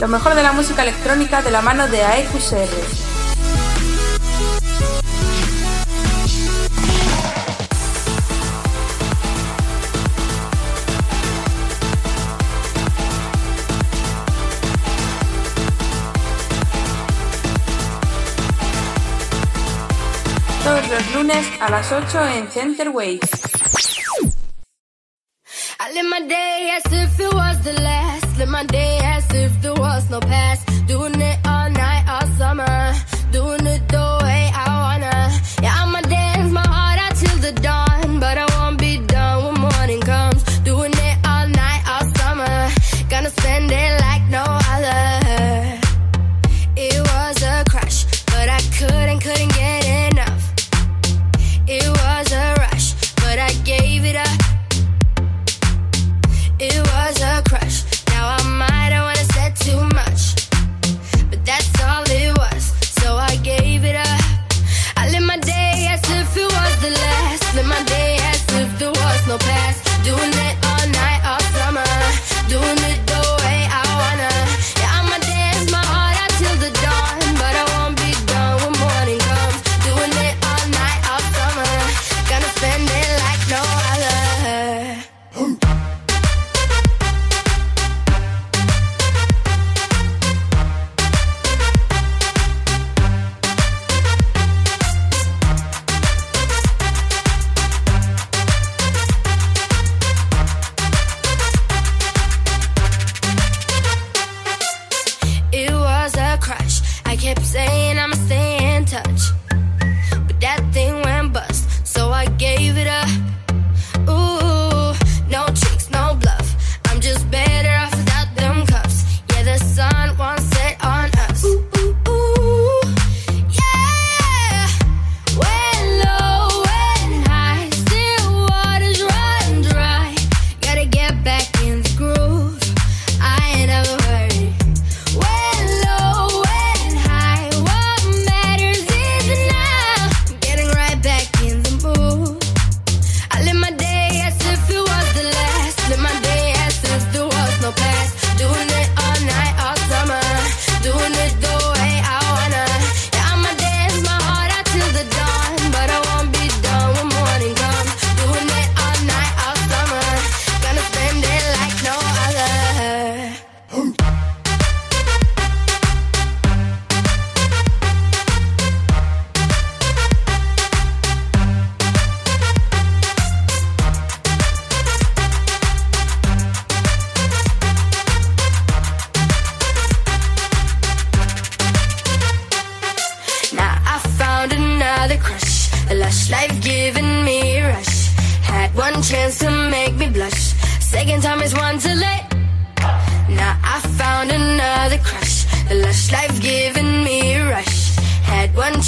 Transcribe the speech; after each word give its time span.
Lo 0.00 0.06
mejor 0.06 0.34
de 0.34 0.42
la 0.42 0.52
música 0.52 0.82
electrónica 0.82 1.42
de 1.42 1.50
la 1.50 1.60
mano 1.60 1.88
de 1.88 2.02
AEQCR. 2.02 3.08
los 20.88 21.14
lunes 21.14 21.46
a 21.60 21.70
las 21.70 21.92
8 21.92 22.28
en 22.28 22.48
Center 22.48 22.88
Wave. 22.88 23.20
go 30.20 30.26
past. 30.26 30.67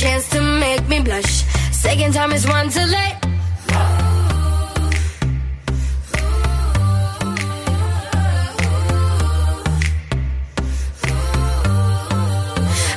chance 0.00 0.30
to 0.30 0.40
make 0.40 0.88
me 0.88 0.98
blush. 1.00 1.44
Second 1.72 2.14
time 2.14 2.32
is 2.32 2.46
one 2.46 2.70
too 2.70 2.86
late. 2.96 3.16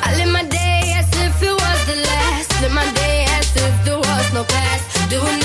I 0.06 0.09
live 0.18 0.31
my 0.31 0.44
day 0.46 0.94
as 0.96 1.09
if 1.25 1.44
it 1.44 1.56
was 1.63 1.80
the 1.92 1.97
last. 2.09 2.62
Live 2.62 2.72
my 2.72 2.90
day 2.94 3.25
as 3.38 3.53
if 3.58 3.86
there 3.86 3.97
was 3.97 4.34
no 4.34 4.44
past. 4.46 5.43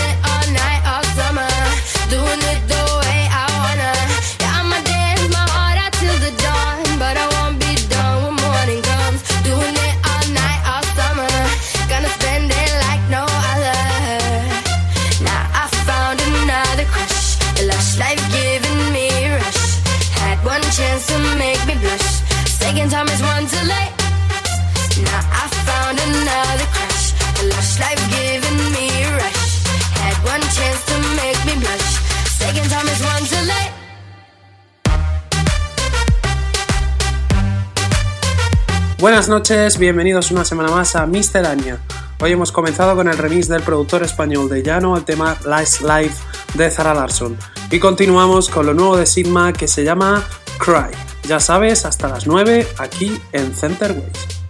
Buenas 39.09 39.31
noches, 39.31 39.79
bienvenidos 39.79 40.31
una 40.31 40.45
semana 40.45 40.71
más 40.71 40.95
a 40.95 41.07
Misterania. 41.07 41.79
Hoy 42.21 42.33
hemos 42.33 42.53
comenzado 42.53 42.95
con 42.95 43.09
el 43.09 43.17
remix 43.17 43.49
del 43.49 43.63
productor 43.63 44.03
español 44.03 44.51
de 44.51 44.63
Llano 44.63 44.95
al 44.95 45.07
tema 45.07 45.35
Last 45.47 45.81
Life 45.81 46.15
de 46.53 46.71
Zara 46.71 46.93
Larson. 46.93 47.35
Y 47.71 47.79
continuamos 47.79 48.51
con 48.51 48.67
lo 48.67 48.75
nuevo 48.75 48.99
de 48.99 49.07
Sigma 49.07 49.55
que 49.55 49.67
se 49.67 49.83
llama 49.83 50.23
Cry. 50.59 50.95
Ya 51.27 51.41
sabes, 51.41 51.87
hasta 51.87 52.09
las 52.09 52.27
9 52.27 52.69
aquí 52.77 53.19
en 53.33 53.55
Center 53.55 53.93
Waves. 53.93 54.43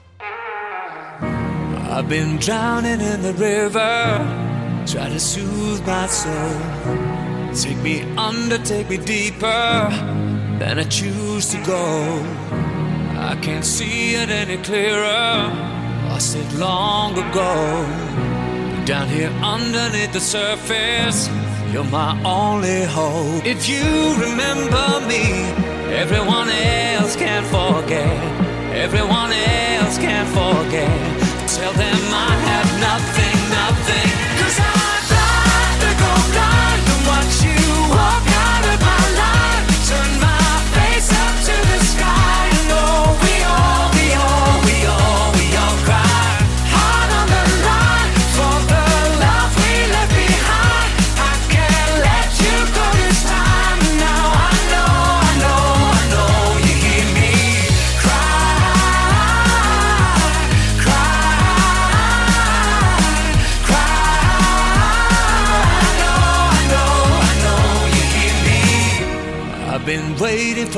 I've 1.88 2.08
been 2.08 2.36
drowning 2.40 3.00
in 3.00 3.22
the 3.22 3.34
river, 3.34 4.20
try 4.86 5.08
to 5.08 5.20
soothe 5.20 5.86
my 5.86 6.08
soul. 6.08 6.34
Take 7.54 7.80
me 7.84 8.02
under, 8.16 8.58
me 8.90 8.98
deeper 8.98 9.88
than 10.58 10.80
I 10.80 10.84
choose 10.88 11.46
to 11.52 11.58
go. 11.64 12.67
I 13.20 13.34
can't 13.42 13.64
see 13.64 14.14
it 14.14 14.30
any 14.30 14.58
clearer, 14.58 15.50
lost 16.08 16.36
it 16.36 16.50
long 16.54 17.12
ago. 17.18 17.52
Down 18.86 19.08
here 19.08 19.30
underneath 19.42 20.12
the 20.12 20.20
surface, 20.20 21.28
you're 21.72 21.84
my 21.84 22.12
only 22.24 22.84
hope. 22.84 23.44
If 23.44 23.68
you 23.68 23.84
remember 24.26 25.00
me, 25.06 25.24
everyone 25.92 26.48
else 26.48 27.16
can 27.16 27.42
forget. 27.44 28.16
Everyone 28.72 29.32
else 29.32 29.98
can 29.98 30.24
forget. 30.26 30.98
Tell 31.48 31.72
them 31.72 32.00
I 32.14 32.32
have 32.50 32.80
nothing. 32.80 33.37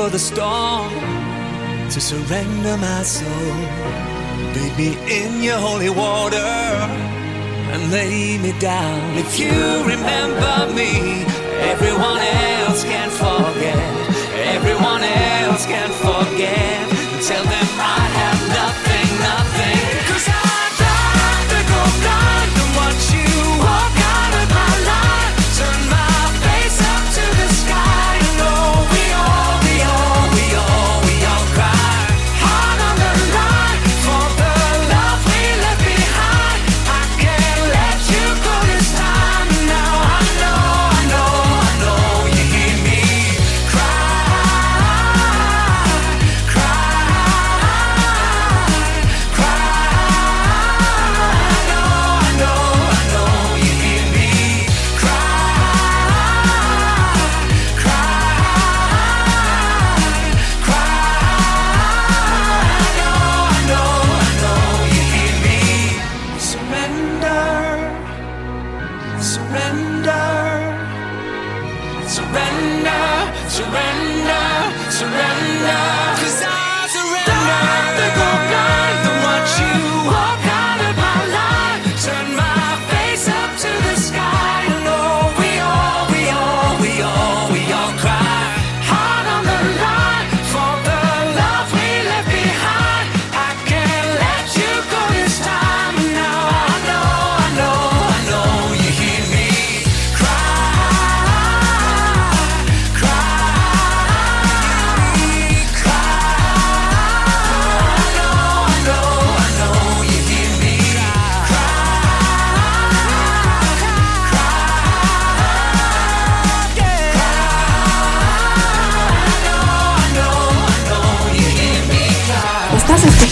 For 0.01 0.09
the 0.09 0.19
storm 0.19 0.91
to 1.91 2.01
surrender 2.01 2.75
my 2.79 3.03
soul. 3.03 3.57
Bathe 4.55 4.77
me 4.79 4.91
in 5.19 5.43
your 5.43 5.59
holy 5.59 5.91
water 5.91 6.53
and 7.73 7.81
lay 7.93 8.39
me 8.39 8.53
down. 8.59 9.01
If 9.25 9.39
you 9.39 9.61
remember 9.95 10.57
me, 10.79 10.93
everyone 11.73 12.19
else 12.63 12.83
can 12.83 13.11
forget. 13.25 13.91
Everyone 14.57 15.03
else 15.03 15.67
can 15.67 15.91
forget. 16.07 16.83
Tell 17.29 17.45
them 17.55 17.69
I 17.99 18.01
have 18.21 18.50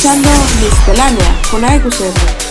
escuchando 0.08 0.30
Miscelánea 0.62 1.42
con 1.50 1.64
AEQSR. 1.64 2.47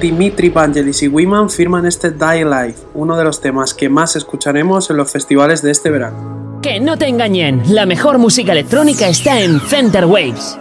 Dimitri 0.00 0.48
Vangelis 0.50 1.02
y 1.02 1.08
Wiman 1.08 1.50
firman 1.50 1.86
este 1.86 2.10
Die 2.10 2.44
Life, 2.44 2.78
uno 2.94 3.16
de 3.16 3.24
los 3.24 3.40
temas 3.40 3.74
que 3.74 3.88
más 3.88 4.16
escucharemos 4.16 4.90
en 4.90 4.96
los 4.96 5.10
festivales 5.10 5.62
de 5.62 5.70
este 5.70 5.90
verano. 5.90 6.60
Que 6.62 6.80
no 6.80 6.96
te 6.96 7.06
engañen, 7.06 7.62
la 7.68 7.86
mejor 7.86 8.18
música 8.18 8.52
electrónica 8.52 9.08
está 9.08 9.40
en 9.40 9.60
Center 9.60 10.06
Waves. 10.06 10.58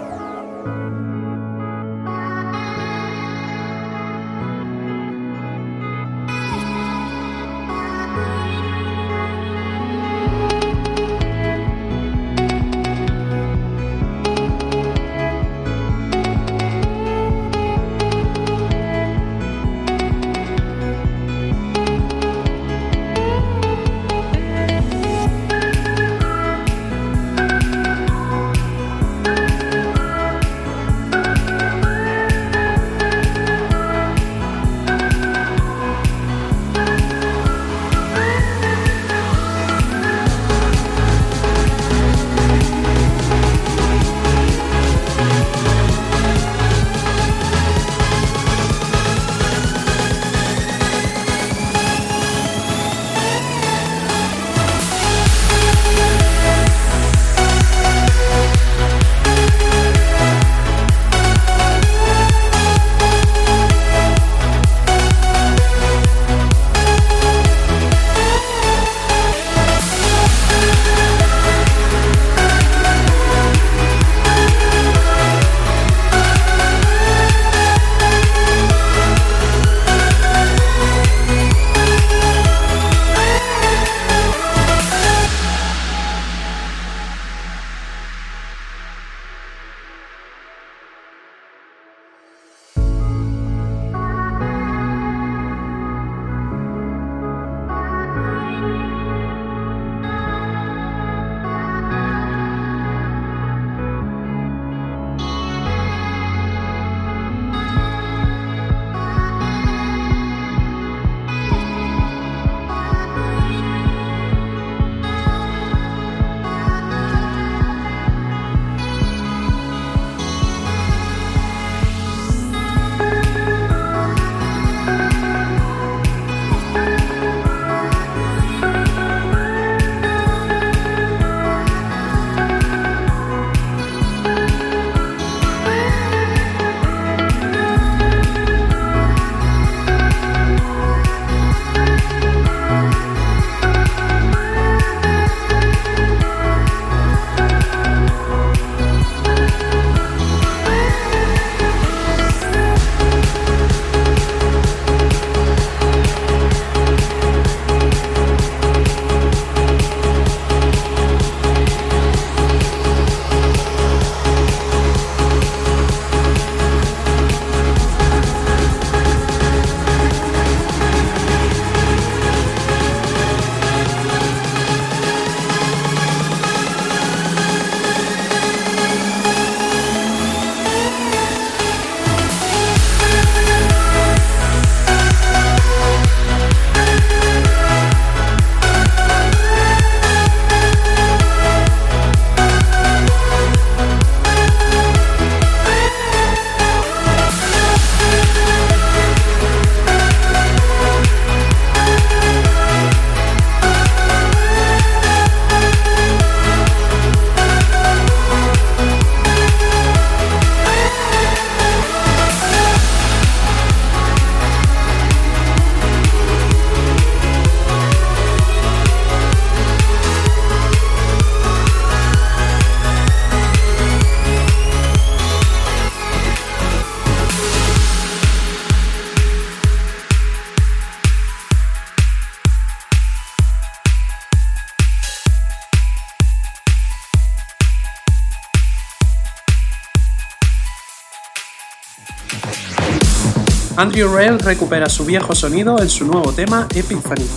Andrew 243.77 244.11
Rail 244.11 244.39
recupera 244.39 244.89
su 244.89 245.05
viejo 245.05 245.35
sonido 245.35 245.79
en 245.79 245.87
su 245.87 246.03
nuevo 246.03 246.33
tema 246.33 246.67
Epiphany. 246.73 247.27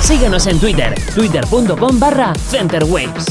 Síguenos 0.00 0.46
en 0.46 0.58
Twitter, 0.58 0.94
twitter.com 1.14 2.00
barra 2.00 2.32
centerwaves. 2.48 3.26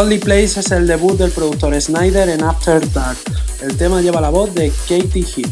Only 0.00 0.16
Place 0.16 0.58
es 0.58 0.70
el 0.70 0.86
debut 0.86 1.18
del 1.18 1.30
productor 1.30 1.78
Snyder 1.78 2.30
en 2.30 2.42
After 2.42 2.80
Dark. 2.94 3.18
El 3.60 3.76
tema 3.76 4.00
lleva 4.00 4.18
la 4.18 4.30
voz 4.30 4.54
de 4.54 4.72
Katie 4.88 5.22
Heat. 5.22 5.50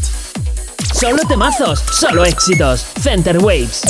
Solo 0.94 1.22
temazos, 1.28 1.84
solo 1.92 2.24
éxitos. 2.24 2.86
Center 2.98 3.36
Waves. 3.44 3.82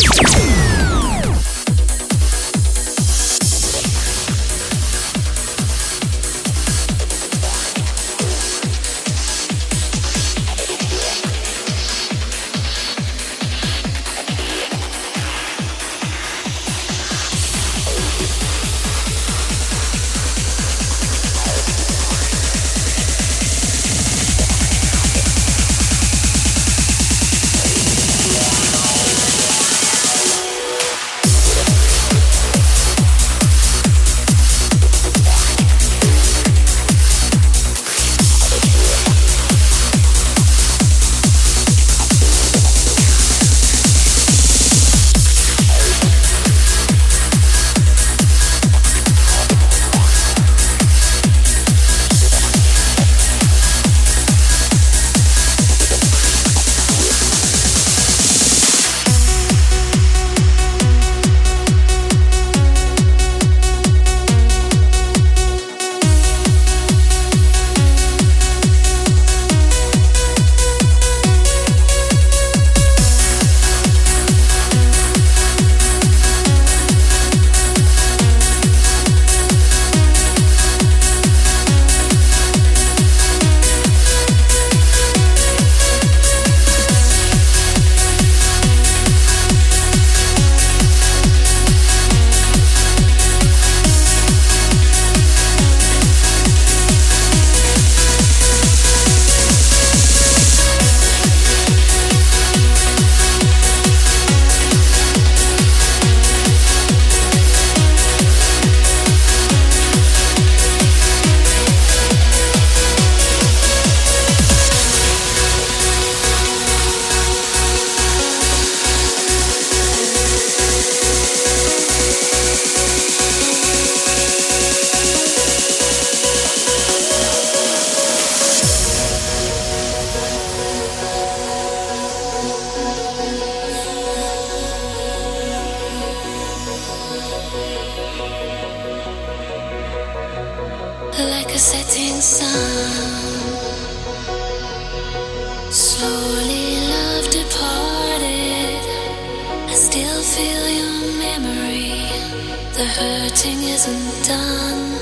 The 152.79 152.85
hurting 152.85 153.65
isn't 153.65 154.25
done. 154.25 155.01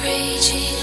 Raging 0.00 0.75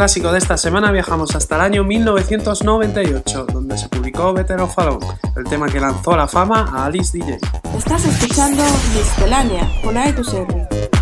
clásico 0.00 0.32
de 0.32 0.38
esta 0.38 0.56
semana 0.56 0.90
viajamos 0.92 1.36
hasta 1.36 1.56
el 1.56 1.60
año 1.60 1.84
1998, 1.84 3.48
donde 3.52 3.76
se 3.76 3.86
publicó 3.90 4.32
Better 4.32 4.58
of 4.60 4.78
Alone, 4.78 5.06
el 5.36 5.44
tema 5.44 5.68
que 5.68 5.78
lanzó 5.78 6.16
la 6.16 6.26
fama 6.26 6.70
a 6.72 6.86
Alice 6.86 7.18
DJ. 7.18 7.36
Estás 7.76 8.06
escuchando 8.06 8.62
Miscelánea 8.94 9.70
con 9.82 9.98
Servi. 10.24 10.99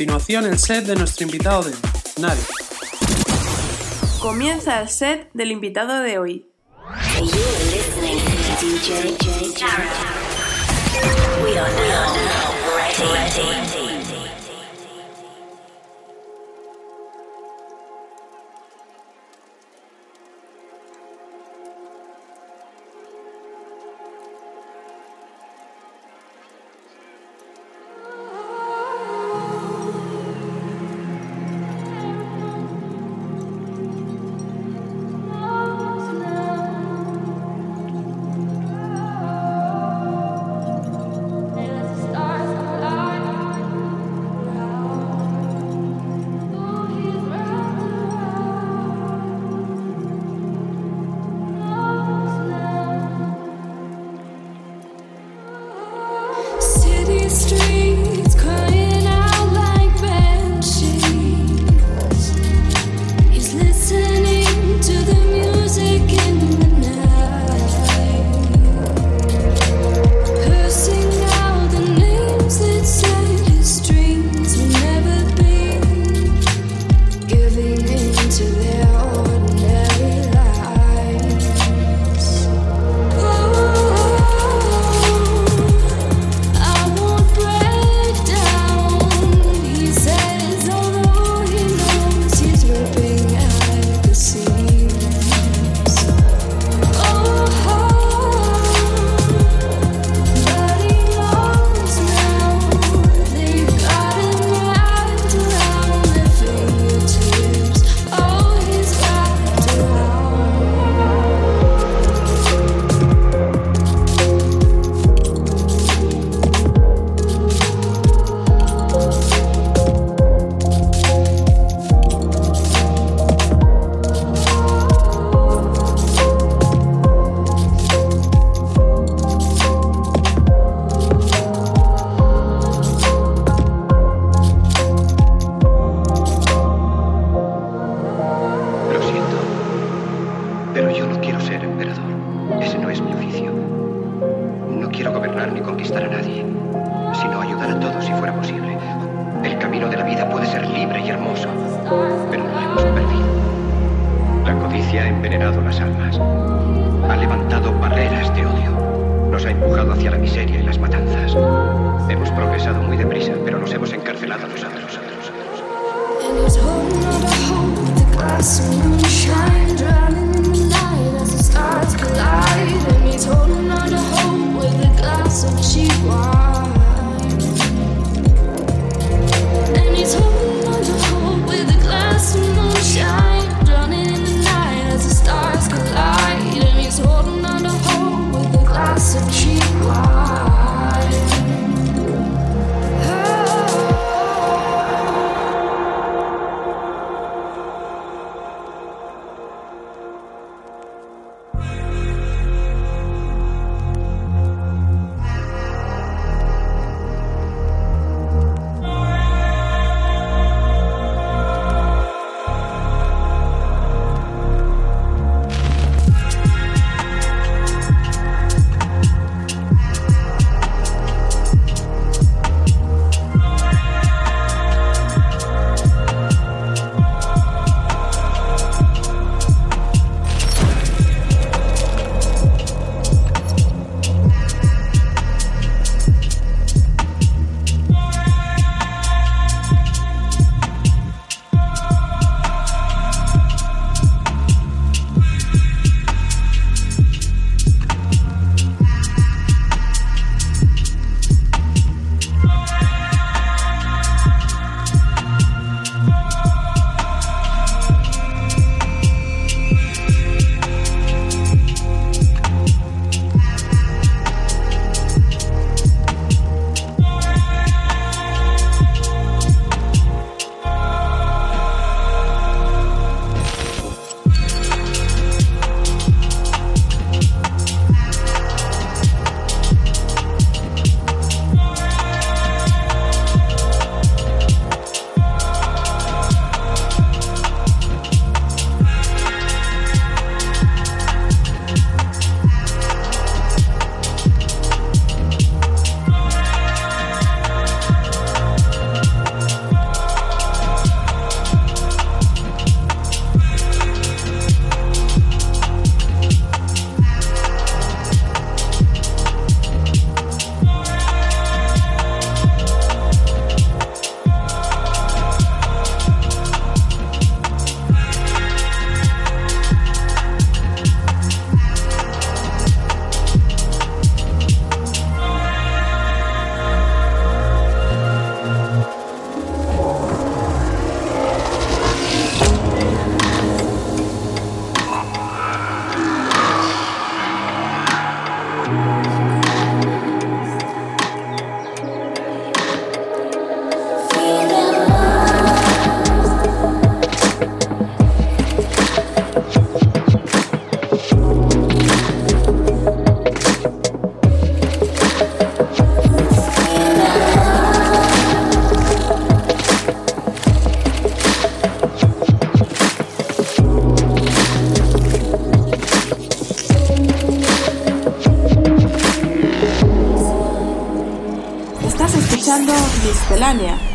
continuación 0.00 0.46
el 0.46 0.58
set 0.58 0.86
de 0.86 0.94
nuestro 0.96 1.26
invitado 1.26 1.62
de 1.62 1.72
hoy, 1.72 1.78
Nadie. 2.22 2.42
Comienza 4.18 4.80
el 4.80 4.88
set 4.88 5.28
del 5.34 5.52
invitado 5.52 6.00
de 6.00 6.18
hoy. 6.18 6.46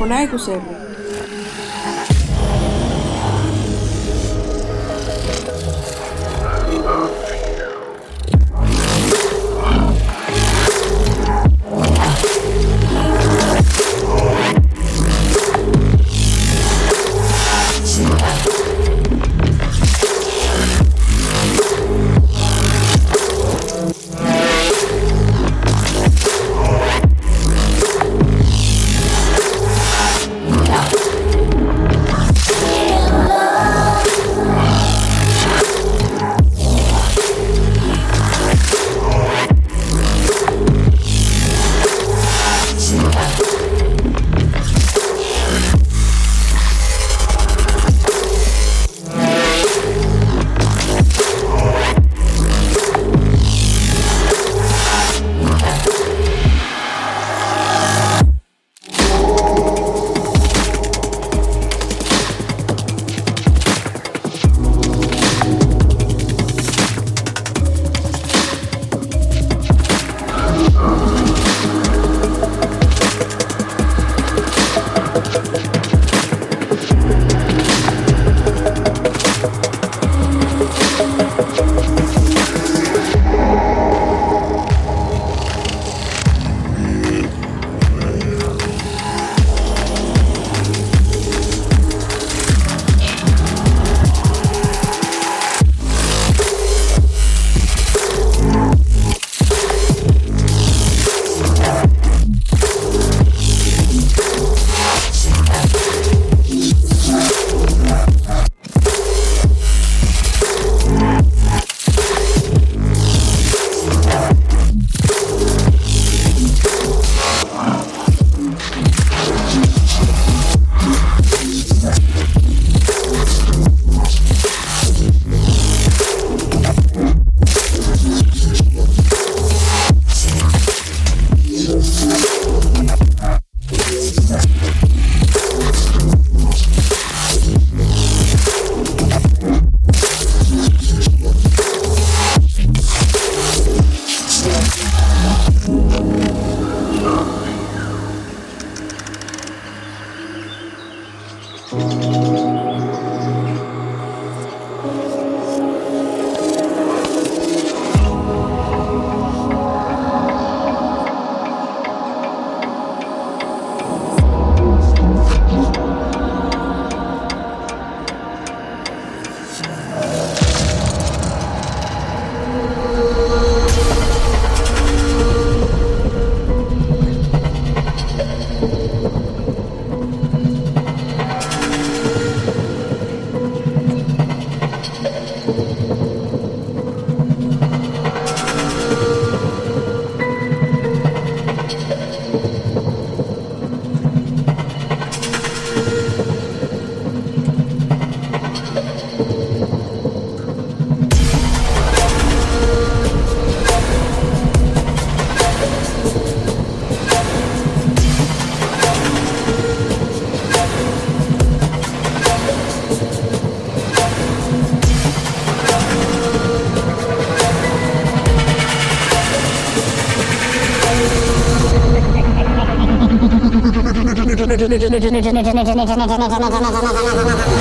Κουνάει 0.06 0.28
του 0.28 0.38
Σέρβου. 0.38 0.85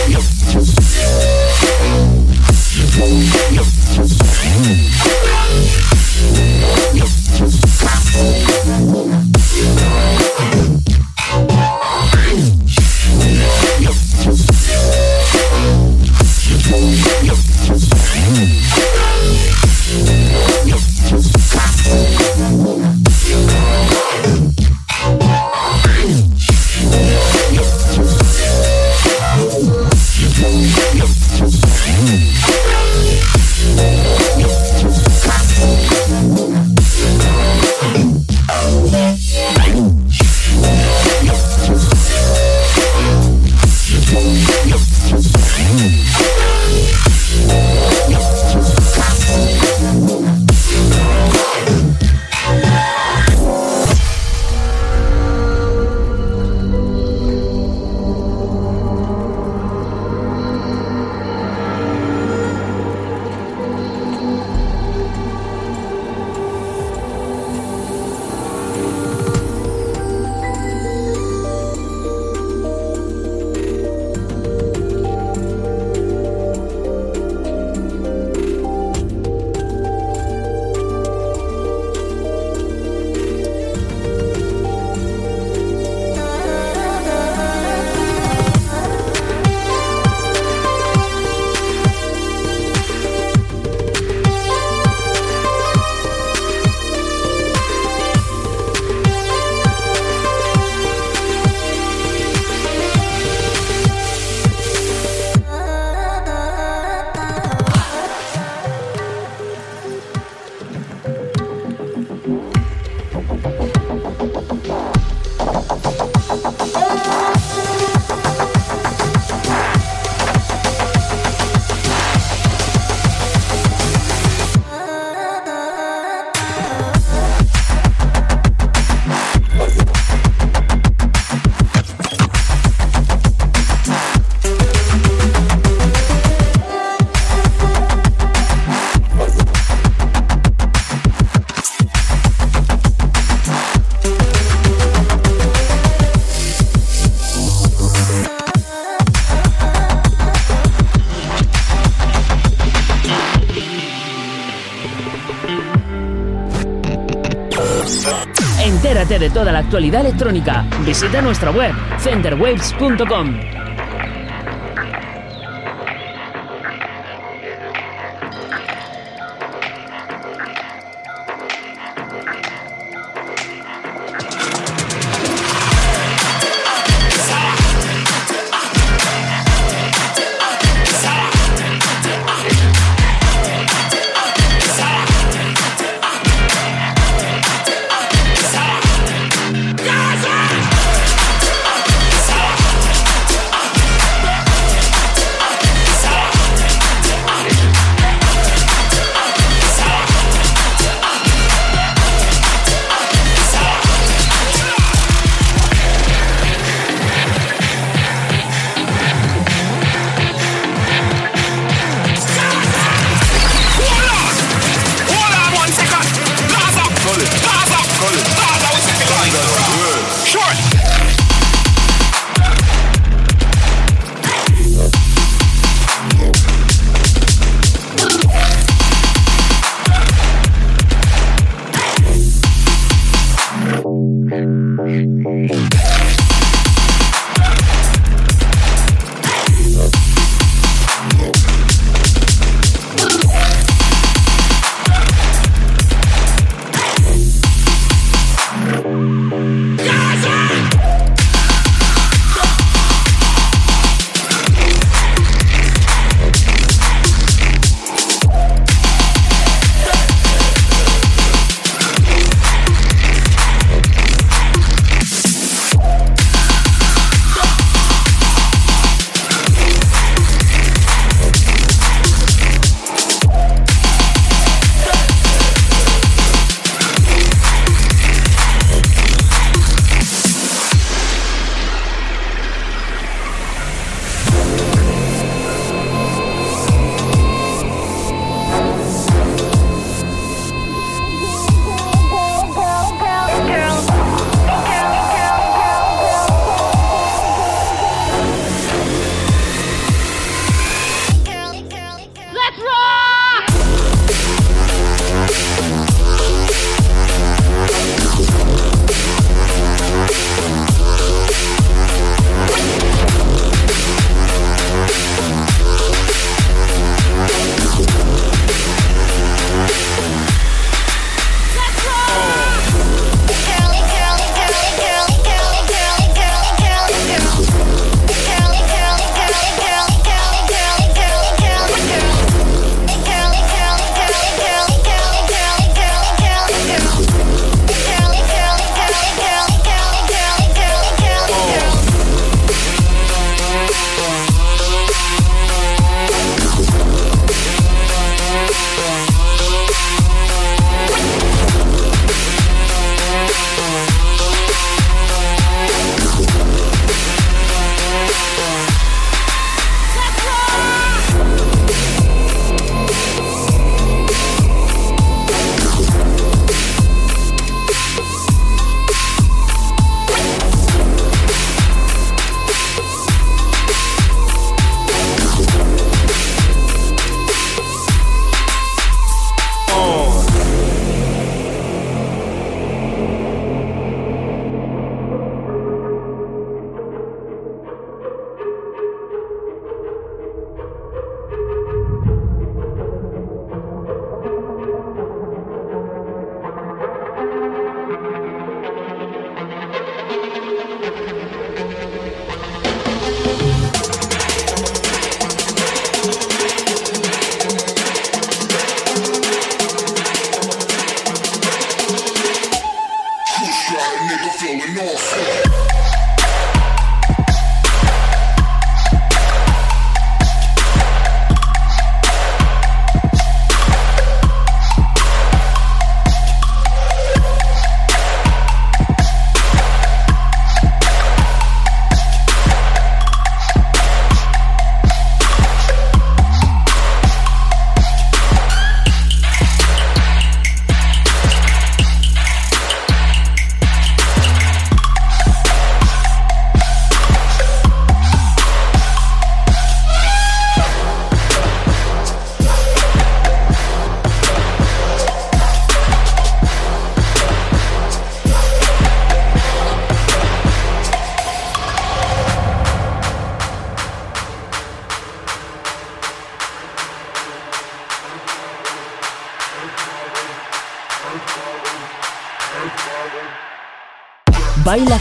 actualidad 159.67 159.99
electrónica. 159.99 160.65
Visita 160.85 161.21
nuestra 161.21 161.51
web 161.51 161.75
centerwaves.com. 161.99 163.56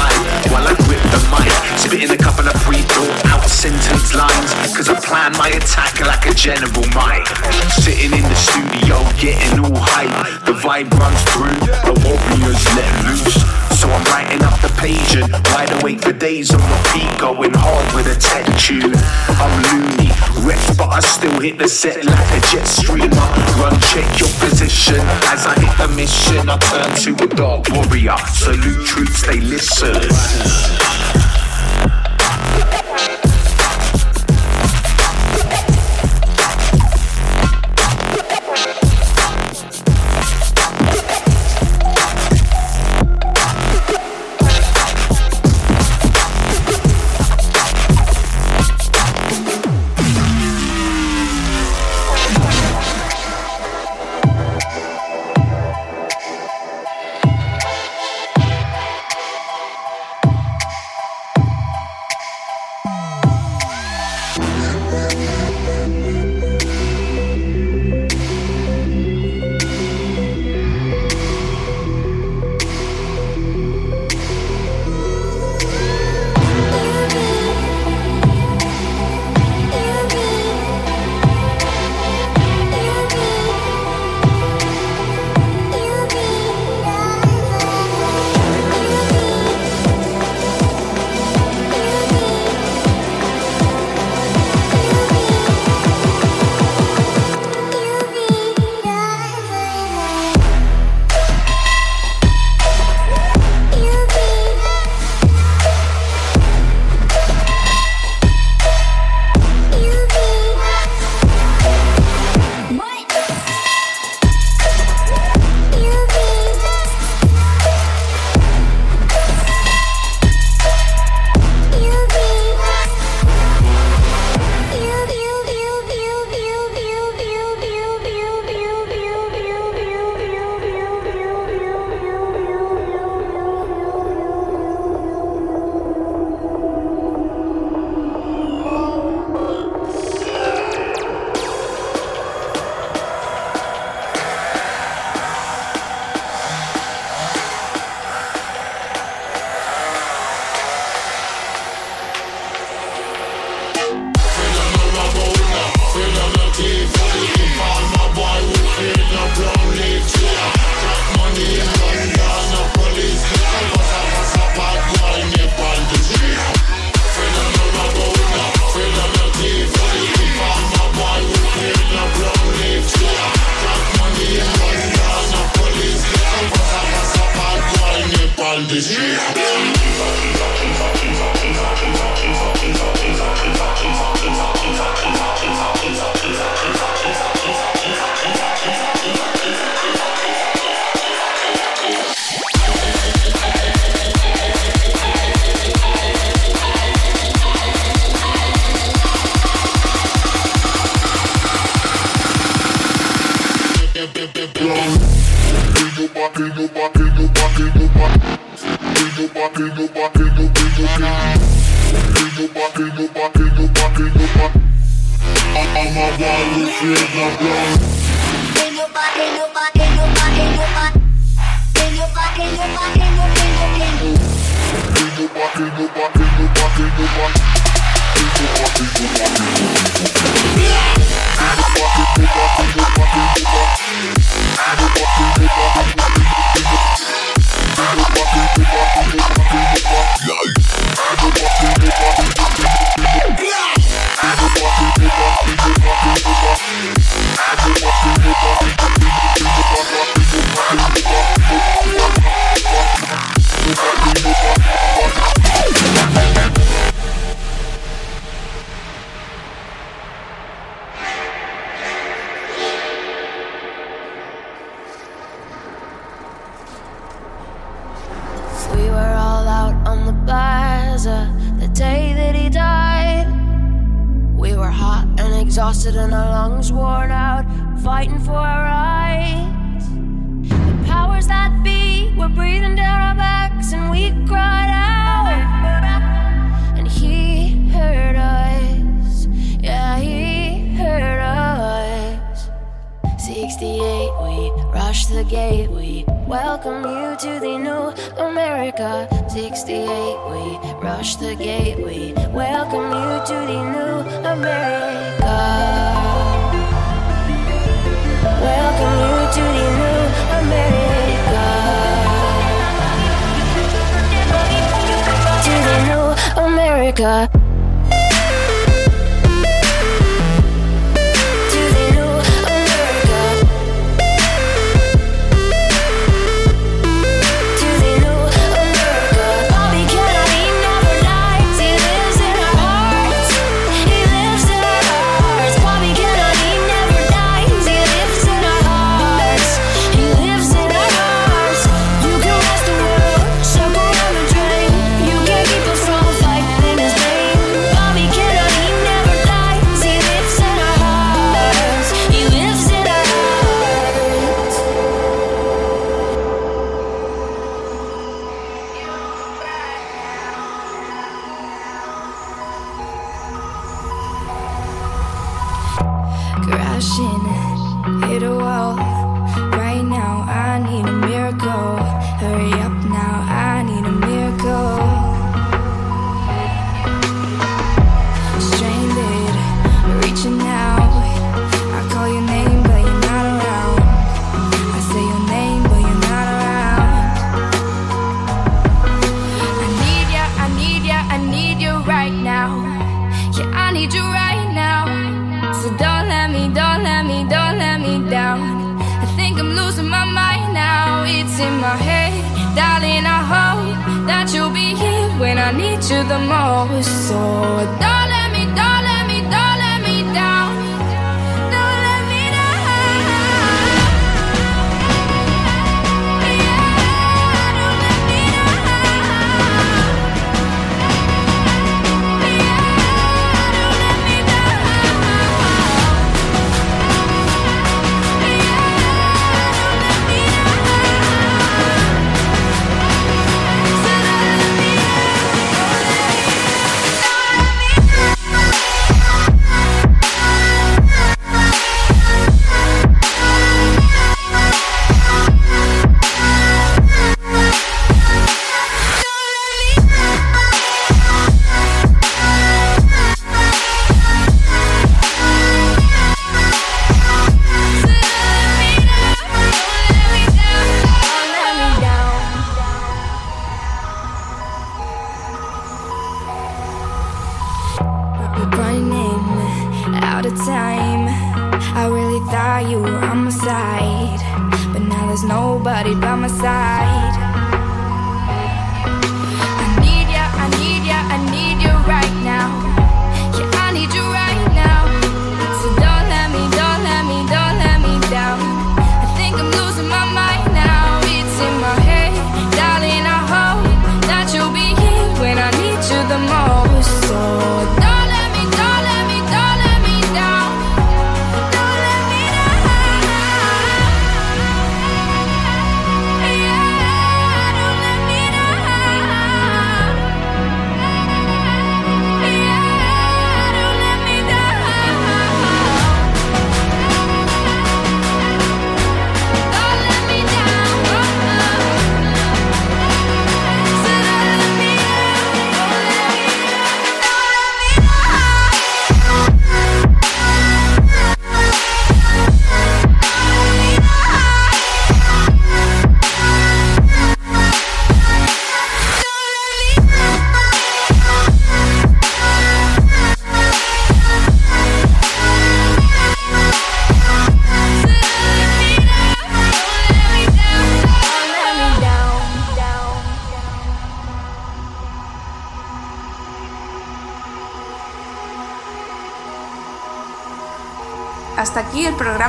vibe 0.00 0.52
while 0.52 0.66
I 0.66 0.74
grip 0.84 1.02
the 1.12 1.20
mic, 1.28 1.52
spitting 1.78 2.10
a 2.10 2.16
couple 2.16 2.46
of 2.48 2.54
pre-thought 2.64 3.26
out 3.26 3.44
sentence 3.48 4.14
lines. 4.14 4.50
Cause 4.76 4.88
I 4.88 4.96
plan 5.00 5.32
my 5.36 5.48
attack 5.48 6.00
like 6.00 6.24
a 6.26 6.34
general 6.34 6.86
might. 6.94 7.26
Sitting 7.84 8.12
in 8.12 8.24
the 8.24 8.38
studio, 8.48 8.96
getting 9.20 9.60
all 9.60 9.76
hype. 9.76 10.12
The 10.46 10.52
vibe 10.52 10.90
runs 10.98 11.22
through, 11.32 11.60
the 11.86 11.94
warriors 12.04 12.62
let 12.76 12.90
loose. 13.04 13.69
So 13.80 13.88
I'm 13.88 14.04
writing 14.12 14.42
up 14.44 14.60
the 14.60 14.68
page 14.76 15.16
and 15.16 15.32
wide 15.54 15.72
awake 15.80 16.02
for 16.02 16.12
days 16.12 16.52
on 16.52 16.60
repeat, 16.60 17.18
going 17.18 17.54
hard 17.54 17.94
with 17.94 18.14
a 18.14 18.20
tech 18.20 18.44
tune. 18.60 18.92
I'm 19.40 19.54
loony, 19.72 20.12
wrecked, 20.46 20.76
but 20.76 20.90
I 20.90 21.00
still 21.00 21.40
hit 21.40 21.56
the 21.56 21.66
set 21.66 22.04
like 22.04 22.28
a 22.36 22.40
jet 22.52 22.66
streamer. 22.66 23.08
Run, 23.56 23.72
check 23.88 24.04
your 24.20 24.28
position 24.36 25.00
as 25.32 25.46
I 25.46 25.58
hit 25.58 25.74
the 25.78 25.88
mission. 25.96 26.50
I 26.50 26.58
turn 26.58 27.16
to 27.16 27.24
a 27.24 27.26
dark 27.28 27.70
warrior. 27.70 28.18
Salute 28.28 28.84
troops, 28.84 29.26
they 29.26 29.40
listen. 29.40 29.96